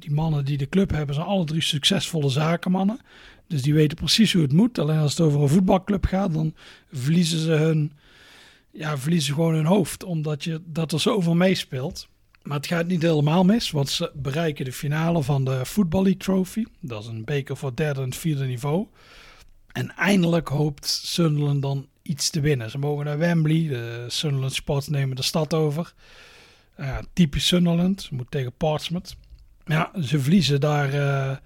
[0.00, 3.00] die mannen die de club hebben, zijn alle drie succesvolle zakenmannen.
[3.46, 4.78] Dus die weten precies hoe het moet.
[4.78, 6.54] Alleen als het over een voetbalclub gaat, dan
[6.92, 7.92] verliezen ze hun,
[8.72, 10.04] ja, verliezen gewoon hun hoofd.
[10.04, 12.08] Omdat je, dat er zoveel meespeelt.
[12.42, 16.20] Maar het gaat niet helemaal mis, want ze bereiken de finale van de Football League
[16.20, 16.64] Trophy.
[16.80, 18.86] Dat is een beker voor derde en vierde niveau.
[19.72, 22.70] En eindelijk hoopt Sunderland dan iets te winnen.
[22.70, 25.94] Ze mogen naar Wembley, de Sunderland Sports nemen de stad over.
[27.12, 29.16] Typisch Sunderland, ze moet tegen Portsmouth.
[29.64, 31.40] Ja, ze verliezen daar.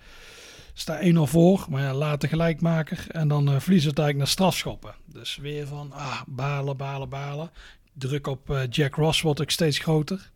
[0.74, 3.06] Uh, staat 1-0 voor, maar ja, later gelijkmaker.
[3.08, 4.94] En dan uh, verliezen het eigenlijk naar strafschoppen.
[5.06, 7.50] Dus weer van, ah, balen, balen, balen.
[7.92, 10.32] Druk op uh, Jack Ross wordt ook steeds groter.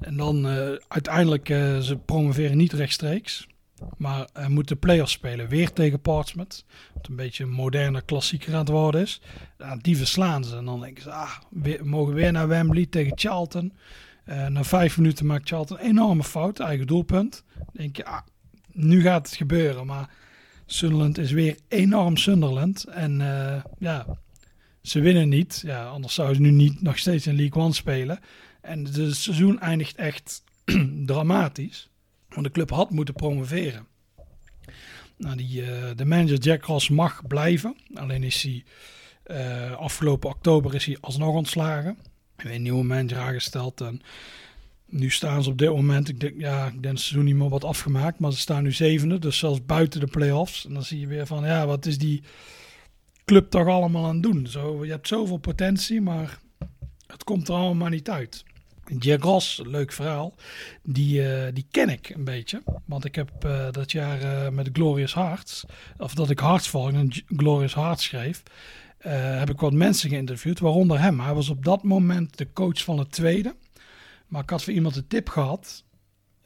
[0.00, 0.46] En dan
[0.88, 1.46] uiteindelijk,
[1.82, 3.46] ze promoveren niet rechtstreeks.
[3.96, 5.48] Maar uh, moeten play-offs spelen.
[5.48, 6.64] Weer tegen Portsmouth.
[6.94, 9.20] Wat een beetje een moderne klassieker aan het worden is.
[9.80, 10.56] Die verslaan ze.
[10.56, 13.72] En dan denken ze, ah, we mogen weer naar Wembley tegen Charlton.
[14.26, 17.44] Uh, na vijf minuten maakt Charlton een enorme fout, eigen doelpunt.
[17.56, 18.20] Dan denk je, ah,
[18.72, 19.86] nu gaat het gebeuren.
[19.86, 20.10] Maar
[20.66, 22.84] Sunderland is weer enorm Sunderland.
[22.84, 24.06] En uh, ja,
[24.82, 25.62] ze winnen niet.
[25.66, 28.20] Ja, anders zouden ze nu niet nog steeds in League One spelen.
[28.60, 30.44] En het seizoen eindigt echt
[31.06, 31.90] dramatisch.
[32.28, 33.86] Want de club had moeten promoveren.
[35.16, 37.76] Nou, die, uh, de manager Jack Ross mag blijven.
[37.94, 38.64] Alleen is hij
[39.76, 41.98] afgelopen oktober is hij alsnog ontslagen
[42.50, 43.80] een nieuwe manager aangesteld.
[43.80, 44.00] En
[44.92, 47.34] nu staan ze op dit moment, ik denk, ja, ik denk dat ze doen niet
[47.34, 50.66] meer wat afgemaakt, maar ze staan nu zevende, dus zelfs buiten de play-offs.
[50.66, 52.22] En dan zie je weer van, ja, wat is die
[53.24, 54.46] club toch allemaal aan het doen?
[54.46, 56.38] Zo, je hebt zoveel potentie, maar
[57.06, 58.44] het komt er allemaal niet uit.
[58.98, 60.34] Jack Ross, leuk verhaal,
[60.82, 62.62] die, uh, die ken ik een beetje.
[62.84, 65.64] Want ik heb uh, dat jaar uh, met Glorious Hearts,
[65.98, 68.42] of dat ik Hearts volg en Glorious Hearts schreef,
[69.38, 71.20] heb ik wat mensen geïnterviewd, waaronder hem.
[71.20, 73.54] Hij was op dat moment de coach van het tweede.
[74.32, 75.84] Maar ik had voor iemand een tip gehad.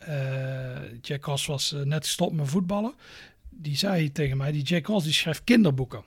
[0.08, 2.94] Uh, Jack Ross was uh, net gestopt met voetballen.
[3.50, 6.02] Die zei tegen mij, die Jack Ross die schrijft kinderboeken.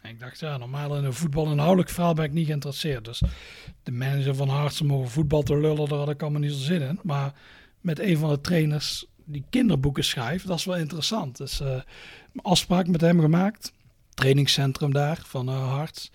[0.00, 3.04] En ik dacht, ja, normaal in een voetbal inhoudelijk verhaal ben ik niet geïnteresseerd.
[3.04, 3.22] Dus
[3.82, 6.82] de manager van Hartsen mogen voetbal te lullen, daar had ik allemaal niet zo zin
[6.82, 6.98] in.
[7.02, 7.34] Maar
[7.80, 10.46] met een van de trainers die kinderboeken schrijft.
[10.46, 11.36] Dat is wel interessant.
[11.36, 11.80] Dus uh,
[12.36, 13.72] afspraak met hem gemaakt.
[14.14, 16.10] Trainingscentrum daar van Harts.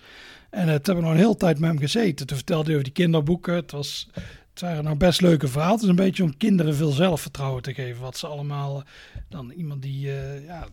[0.50, 2.26] En toen hebben we nog een hele tijd met hem gezeten.
[2.26, 3.54] Toen vertelde hij over die kinderboeken.
[3.54, 4.08] Het, was,
[4.60, 5.74] het waren nou best leuke verhalen.
[5.74, 8.02] Het is een beetje om kinderen veel zelfvertrouwen te geven.
[8.02, 8.82] Wat ze allemaal...
[9.28, 10.10] dan iemand die,
[10.46, 10.66] ja,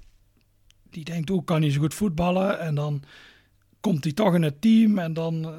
[0.89, 2.59] die denkt, hoe kan hij zo goed voetballen?
[2.59, 3.03] En dan
[3.79, 5.53] komt hij toch in het team en dan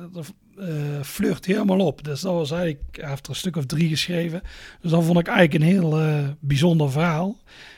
[0.59, 2.05] uh, flirt helemaal op.
[2.05, 4.43] Dus dat was eigenlijk, hij heeft er een stuk of drie geschreven.
[4.81, 6.01] Dus dat vond ik eigenlijk een heel
[6.41, 7.37] bijzonder verhaal.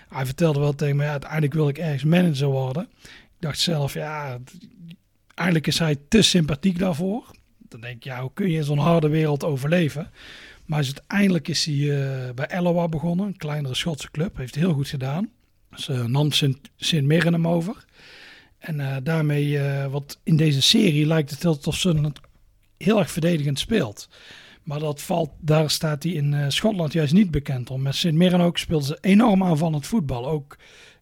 [0.08, 2.88] Hij vertelde wel tegen me, ja, uiteindelijk wil ik ergens manager worden.
[3.06, 4.38] Ik dacht zelf, ja,
[5.34, 7.30] eigenlijk is hij te sympathiek daarvoor.
[7.68, 10.11] Dan denk ik, ja, hoe kun je in zo'n harde wereld overleven?
[10.64, 14.37] Maar uiteindelijk is hij uh, bij Eloa begonnen, een kleinere Schotse club.
[14.37, 15.31] Heeft heel goed gedaan.
[15.70, 16.33] Dus uh, nam
[16.76, 17.85] Sint-Mirren hem over.
[18.59, 22.20] En uh, daarmee, wat in deze serie lijkt het heel Sunderland
[22.76, 24.09] heel erg verdedigend speelt.
[24.62, 27.83] Maar dat valt, daar staat hij in Schotland juist niet bekend om.
[27.83, 30.28] Met Sint Mirren ook speelden ze enorm aanvallend voetbal.
[30.28, 30.57] Ook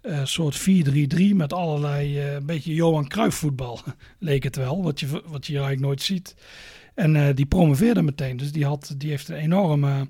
[0.07, 3.81] een soort 4-3-3 met allerlei, een beetje Johan Cruijff voetbal
[4.19, 4.83] leek het wel.
[4.83, 6.35] Wat je, wat je eigenlijk nooit ziet.
[6.95, 8.37] En die promoveerde meteen.
[8.37, 10.09] Dus die, had, die heeft een enorme,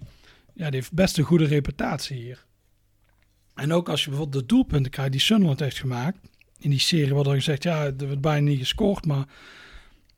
[0.54, 2.44] ja, die heeft best een goede reputatie hier.
[3.54, 6.18] En ook als je bijvoorbeeld de doelpunten krijgt die Sunderland heeft gemaakt.
[6.58, 9.24] In die serie wordt er gezegd, ja, er werd bijna niet gescoord, maar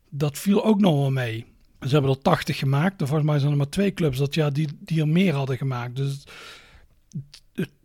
[0.09, 1.45] dat viel ook nog wel mee.
[1.81, 3.01] Ze hebben er 80 gemaakt.
[3.01, 5.57] En volgens mij zijn er maar twee clubs dat, ja, die, die er meer hadden
[5.57, 5.95] gemaakt.
[5.95, 6.23] Dus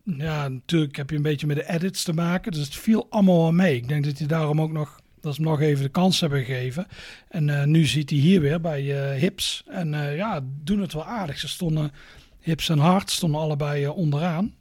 [0.04, 2.52] ja, natuurlijk heb je een beetje met de edits te maken.
[2.52, 3.76] Dus het viel allemaal wel mee.
[3.76, 6.44] Ik denk dat hij daarom ook nog, dat ze hem nog even de kans hebben
[6.44, 6.86] gegeven.
[7.28, 9.64] En uh, nu zit hij hier weer bij uh, Hips.
[9.66, 11.38] En uh, ja, doen het wel aardig.
[11.38, 11.92] Ze stonden,
[12.40, 14.54] Hips en Hart stonden allebei onderaan.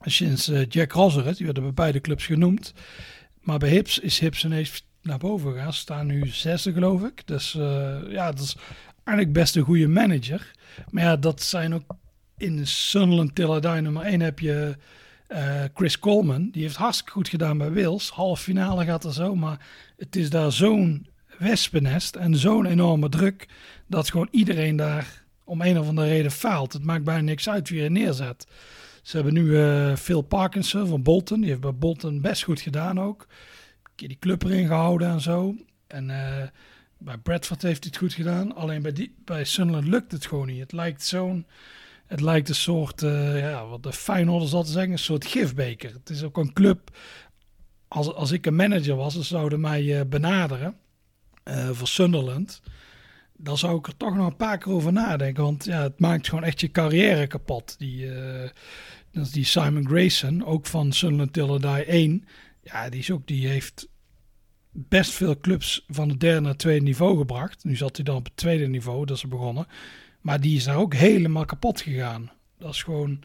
[0.00, 2.74] Sinds Jack Rosseret, die werden bij beide clubs genoemd.
[3.40, 5.72] Maar bij Hips is Hips ineens naar boven gegaan.
[5.72, 7.26] Ze staan nu zesde, geloof ik.
[7.26, 7.52] Dus
[8.08, 8.56] ja, dat is
[9.04, 10.50] eigenlijk best een goede manager.
[10.90, 11.82] Maar ja, dat zijn ook
[12.38, 14.76] in Sunderland Tillardij nummer 1 heb je
[15.28, 16.50] uh, Chris Coleman.
[16.50, 18.10] Die heeft hartstikke goed gedaan bij Wales.
[18.10, 21.06] Half finale gaat er zo, maar het is daar zo'n
[21.38, 23.48] wespennest en zo'n enorme druk
[23.86, 26.72] dat gewoon iedereen daar om een of andere reden faalt.
[26.72, 28.46] Het maakt bijna niks uit wie je neerzet.
[29.02, 31.40] Ze hebben nu uh, Phil Parkinson van Bolton.
[31.40, 33.26] Die heeft bij Bolton best goed gedaan ook.
[33.82, 35.54] Een keer die club erin gehouden en zo.
[35.86, 36.42] En uh,
[36.98, 38.54] bij Bradford heeft hij het goed gedaan.
[38.54, 40.60] Alleen bij, die, bij Sunderland lukt het gewoon niet.
[40.60, 41.46] Het lijkt zo'n...
[42.08, 45.92] Het lijkt een soort, uh, ja, wat de Feyenoorders altijd zeggen, een soort gifbeker.
[45.92, 46.96] Het is ook een club,
[47.88, 50.76] als, als ik een manager was, ze zouden mij benaderen
[51.72, 52.60] voor Sunderland
[53.40, 55.42] dan zou ik er toch nog een paar keer over nadenken.
[55.42, 57.78] Want ja, het maakt gewoon echt je carrière kapot.
[57.78, 58.10] Die,
[59.12, 62.24] dat is die Simon Grayson, ook van Sunderland Till Die 1.
[62.62, 63.88] Ja, die, is ook, die heeft
[64.70, 67.64] best veel clubs van het derde naar tweede niveau gebracht.
[67.64, 69.66] Nu zat hij dan op het tweede niveau, dat ze begonnen.
[70.28, 72.30] Maar die is daar ook helemaal kapot gegaan.
[72.58, 73.18] Dat is gewoon...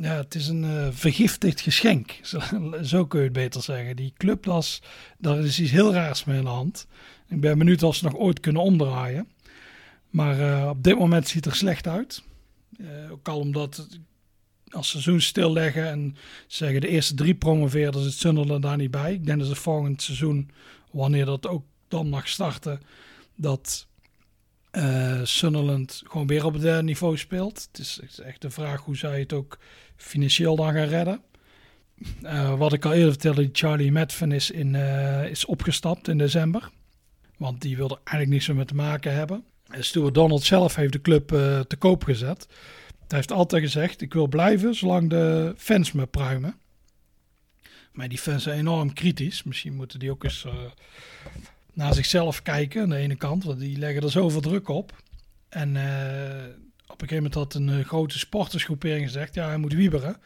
[0.00, 2.18] Ja, het is een uh, vergiftigd geschenk.
[2.22, 2.40] Zo,
[2.82, 3.96] zo, kun je het beter zeggen.
[3.96, 4.82] Die club, is,
[5.18, 6.86] daar is iets heel raars mee aan de hand.
[7.28, 9.28] Ik ben benieuwd of ze nog ooit kunnen omdraaien.
[10.10, 12.22] Maar uh, op dit moment ziet het er slecht uit.
[12.78, 13.88] Uh, ook al omdat
[14.68, 19.12] als seizoen stilleggen en zeggen de eerste drie promoveerders het Sunderland daar niet bij.
[19.12, 20.50] Ik denk dat ze volgend seizoen,
[20.90, 22.80] wanneer dat ook dan mag starten,
[23.36, 23.85] dat
[24.76, 27.68] uh, Sunderland gewoon weer op het derde niveau speelt.
[27.72, 29.58] Het is, echt de vraag hoe zij het ook
[29.96, 31.20] financieel dan gaan redden.
[32.22, 36.70] Uh, wat ik al eerder vertelde, Charlie Medven is, in, uh, is opgestapt in december.
[37.36, 39.44] Want die wilde eigenlijk niets meer te maken hebben.
[39.66, 41.28] En Stuart Donald zelf heeft de club
[41.68, 42.46] te koop gezet.
[43.08, 46.54] Hij heeft altijd gezegd: Ik wil blijven zolang de fans me pruimen.
[47.92, 49.42] Maar die fans zijn enorm kritisch.
[49.42, 50.46] Misschien moeten die ook eens
[51.76, 55.02] naar zichzelf kijken aan de ene kant, want die leggen er zoveel druk op.
[55.48, 55.84] En uh,
[56.86, 60.16] op een gegeven moment had een grote sportersgroepering gezegd: Ja, hij moet wieberen.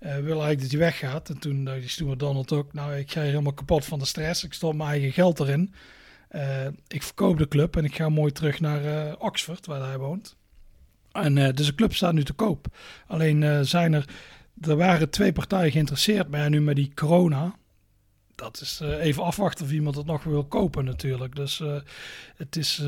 [0.00, 1.28] Uh, wil eigenlijk dat hij weggaat.
[1.28, 4.04] En toen dacht die Stuart Donald ook: Nou, ik ga hier helemaal kapot van de
[4.04, 4.44] stress.
[4.44, 5.74] Ik stop mijn eigen geld erin.
[6.88, 10.36] Ik verkoop de club en ik ga mooi terug naar Oxford, waar hij woont.
[11.12, 12.66] En dus de club staat nu te koop.
[13.06, 14.08] Alleen zijn er,
[14.60, 17.54] er waren twee partijen geïnteresseerd, maar nu met die corona,
[18.34, 21.36] dat is even afwachten of iemand het nog wil kopen natuurlijk.
[21.36, 21.62] Dus
[22.36, 22.82] het is,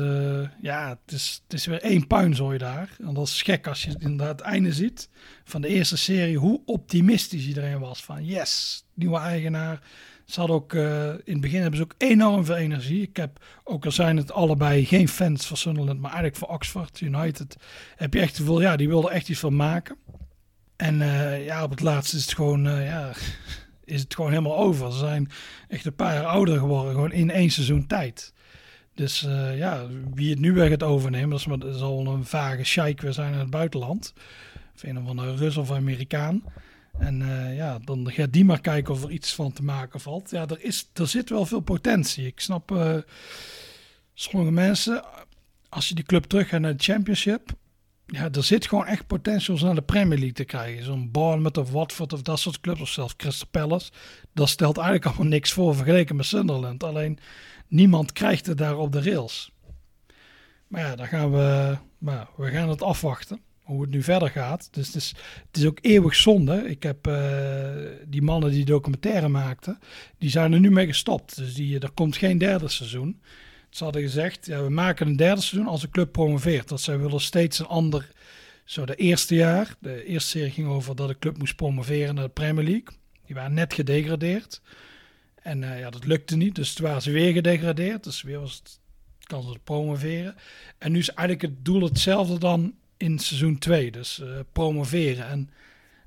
[0.61, 2.95] ja, het is, het is weer één puinzooi daar.
[2.99, 5.09] En dat is gek als je inderdaad het einde ziet
[5.43, 8.03] van de eerste serie, hoe optimistisch iedereen was.
[8.03, 9.81] Van yes, nieuwe eigenaar.
[10.25, 13.01] Ze hadden ook, in het begin hebben ze ook enorm veel energie.
[13.01, 17.01] Ik heb, ook al zijn het allebei geen fans van Sunderland, maar eigenlijk voor Oxford
[17.01, 17.57] United,
[17.95, 19.97] heb je echt het gevoel, ja, die wilden echt iets van maken.
[20.75, 20.97] En
[21.43, 23.11] ja, op het laatst is het gewoon, ja,
[23.87, 24.91] is het gewoon helemaal over.
[24.91, 25.29] Ze zijn
[25.67, 28.33] echt een paar jaar ouder geworden, gewoon in één seizoen tijd.
[28.93, 29.19] Dus
[29.55, 33.01] ja, wie het nu weer gaat overnemen, dat, is maar, dat zal een vage sheik
[33.01, 34.13] weer zijn in het buitenland.
[34.75, 36.43] Of een of andere Rus of Amerikaan.
[36.99, 40.29] En uh, ja, dan gaat die maar kijken of er iets van te maken valt.
[40.29, 42.25] Ja, er, is, er zit wel veel potentie.
[42.25, 42.97] Ik snap uh,
[44.13, 45.05] sommige mensen,
[45.69, 47.49] als je die club terug gaat naar de Championship,
[48.07, 50.83] ja, er zit gewoon echt potentie om ze naar de Premier League te krijgen.
[50.83, 53.91] Zo'n Bournemouth of Watford of dat soort clubs, of zelfs Crystal Palace.
[54.33, 56.83] Dat stelt eigenlijk allemaal niks voor vergeleken met Sunderland.
[56.83, 57.19] Alleen
[57.67, 59.51] niemand krijgt het daar op de rails.
[60.67, 61.77] Maar ja, dan gaan we,
[62.35, 64.67] we gaan het afwachten hoe het nu verder gaat.
[64.71, 65.13] Dus het is,
[65.47, 66.69] het is ook eeuwig zonde.
[66.69, 67.69] Ik heb uh,
[68.07, 69.79] die mannen die documentaire maakten,
[70.17, 71.37] die zijn er nu mee gestopt.
[71.37, 73.21] Dus die, er komt geen derde seizoen.
[73.77, 76.67] Ze hadden gezegd, ja, we maken een derde seizoen als de club promoveert.
[76.67, 78.11] Dat zij willen steeds een ander,
[78.65, 82.23] zo de eerste jaar, de eerste serie ging over dat de club moest promoveren naar
[82.23, 82.97] de Premier League.
[83.25, 84.61] Die waren net gedegradeerd.
[85.41, 88.03] En uh, ja, dat lukte niet, dus toen waren ze weer gedegradeerd.
[88.03, 88.79] Dus weer was het
[89.27, 90.35] kan ze promoveren.
[90.77, 95.27] En nu is eigenlijk het doel hetzelfde dan in seizoen 2, dus uh, promoveren.
[95.27, 95.49] En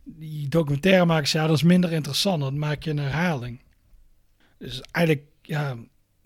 [0.05, 3.61] die documentaire maken ja, dat is minder interessant, dan maak je een herhaling.
[4.59, 5.77] Dus eigenlijk, ja,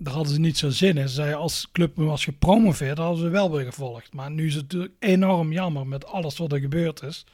[0.05, 1.09] daar hadden ze niet zo zin in.
[1.09, 4.13] Ze zeiden, als club was gepromoveerd, hadden ze wel weer gevolgd.
[4.13, 7.25] Maar nu is het natuurlijk enorm jammer met alles wat er gebeurd is.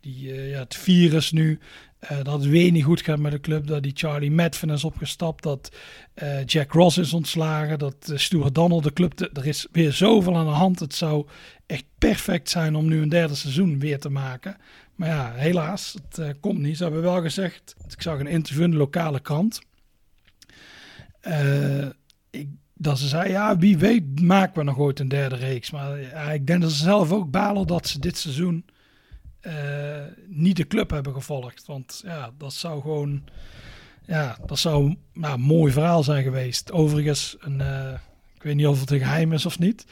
[0.00, 1.58] Die, uh, ja, het virus nu,
[2.10, 3.66] uh, dat het weer niet goed gaat met de club.
[3.66, 5.42] Dat die Charlie Madden is opgestapt.
[5.42, 5.76] Dat
[6.22, 7.78] uh, Jack Ross is ontslagen.
[7.78, 9.20] Dat Stuart Donald de club...
[9.20, 10.80] Er is weer zoveel aan de hand.
[10.80, 11.26] Het zou
[11.66, 14.56] echt perfect zijn om nu een derde seizoen weer te maken.
[14.94, 16.76] Maar ja, helaas, het komt niet.
[16.76, 17.74] Ze hebben wel gezegd...
[17.88, 19.60] Ik zag een interview in de lokale krant.
[22.30, 25.70] Ik, dat ze zei, ja, wie weet maken we nog ooit een derde reeks.
[25.70, 25.98] Maar
[26.34, 28.64] ik denk dat ze zelf ook balen dat ze dit seizoen
[29.46, 29.52] uh,
[30.26, 31.66] niet de club hebben gevolgd.
[31.66, 33.24] Want ja, dat zou gewoon.
[34.06, 36.72] Ja, dat zou nou, een mooi verhaal zijn geweest.
[36.72, 37.92] Overigens, een, uh,
[38.34, 39.86] ik weet niet of het een geheim is of niet.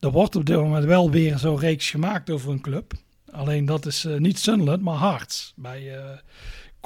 [0.00, 2.92] Er wordt op dit moment wel weer zo'n reeks gemaakt over een club.
[3.30, 5.52] Alleen dat is uh, niet Sunderland, maar Hearts.
[5.56, 6.10] Bij uh,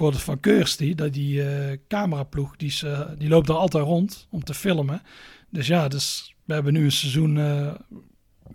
[0.00, 1.42] Gordon van Kirsty, dat die
[1.88, 2.84] cameraploeg, die, is,
[3.18, 5.02] die loopt er altijd rond om te filmen.
[5.50, 7.36] Dus ja, dus we hebben nu een seizoen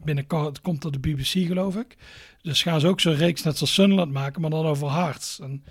[0.03, 1.97] binnenkort komt er de BBC geloof ik.
[2.41, 5.39] Dus gaan ze ook zo'n reeks net zoals Sunderland maken, maar dan over Hearts.
[5.39, 5.63] En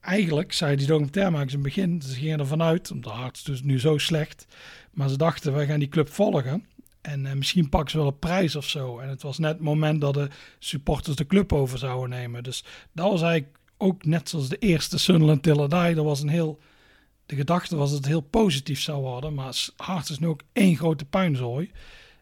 [0.00, 3.80] eigenlijk zei die documentairemakers in het begin, ze gingen ervan uit, omdat Hearts dus nu
[3.80, 4.46] zo slecht,
[4.92, 6.64] maar ze dachten, wij gaan die club volgen.
[7.00, 8.98] En uh, misschien pakken ze wel een prijs of zo.
[8.98, 12.42] En het was net het moment dat de supporters de club over zouden nemen.
[12.42, 16.58] Dus dat was eigenlijk ook net zoals de eerste Sunderland Till was een heel...
[17.26, 19.34] De gedachte was dat het heel positief zou worden.
[19.34, 21.70] Maar Hearts is nu ook één grote puinzooi.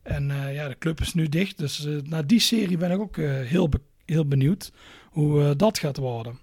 [0.02, 1.58] En uh, ja, de club is nu dicht.
[1.58, 3.68] Dus uh, naar die serie ben ik ook uh, heel,
[4.04, 4.72] heel benieuwd
[5.10, 6.38] hoe dat gaat worden.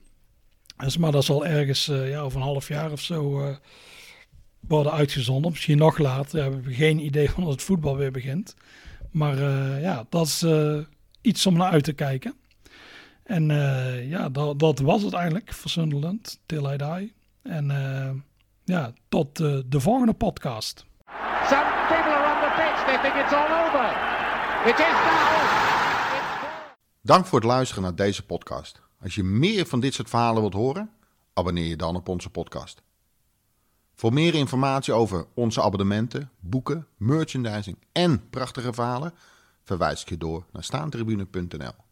[0.77, 3.55] Dus, maar dat zal ergens ja, over een half jaar of zo
[4.59, 5.51] worden uitgezonden.
[5.51, 6.39] Misschien nog later.
[6.39, 8.55] Ja, we hebben geen idee van het voetbal weer begint.
[9.11, 9.37] Maar
[9.81, 10.45] ja, dat is
[11.21, 12.35] iets om naar uit te kijken.
[13.25, 13.47] En
[14.07, 17.13] ja, dat, dat, was het eigenlijk voor Sunderland, Till I Die.
[17.41, 17.67] En
[18.63, 20.85] ja, tot de volgende podcast.
[21.49, 22.85] Some people are on the pitch.
[22.85, 23.87] They think it's all over.
[24.69, 25.35] It is now.
[27.05, 28.81] Dank voor het luisteren naar deze podcast.
[29.01, 30.89] Als je meer van dit soort verhalen wilt horen,
[31.33, 32.81] abonneer je dan op onze podcast.
[33.95, 39.13] Voor meer informatie over onze abonnementen, boeken, merchandising en prachtige verhalen,
[39.63, 41.84] verwijs ik je door naar staantribune.nl.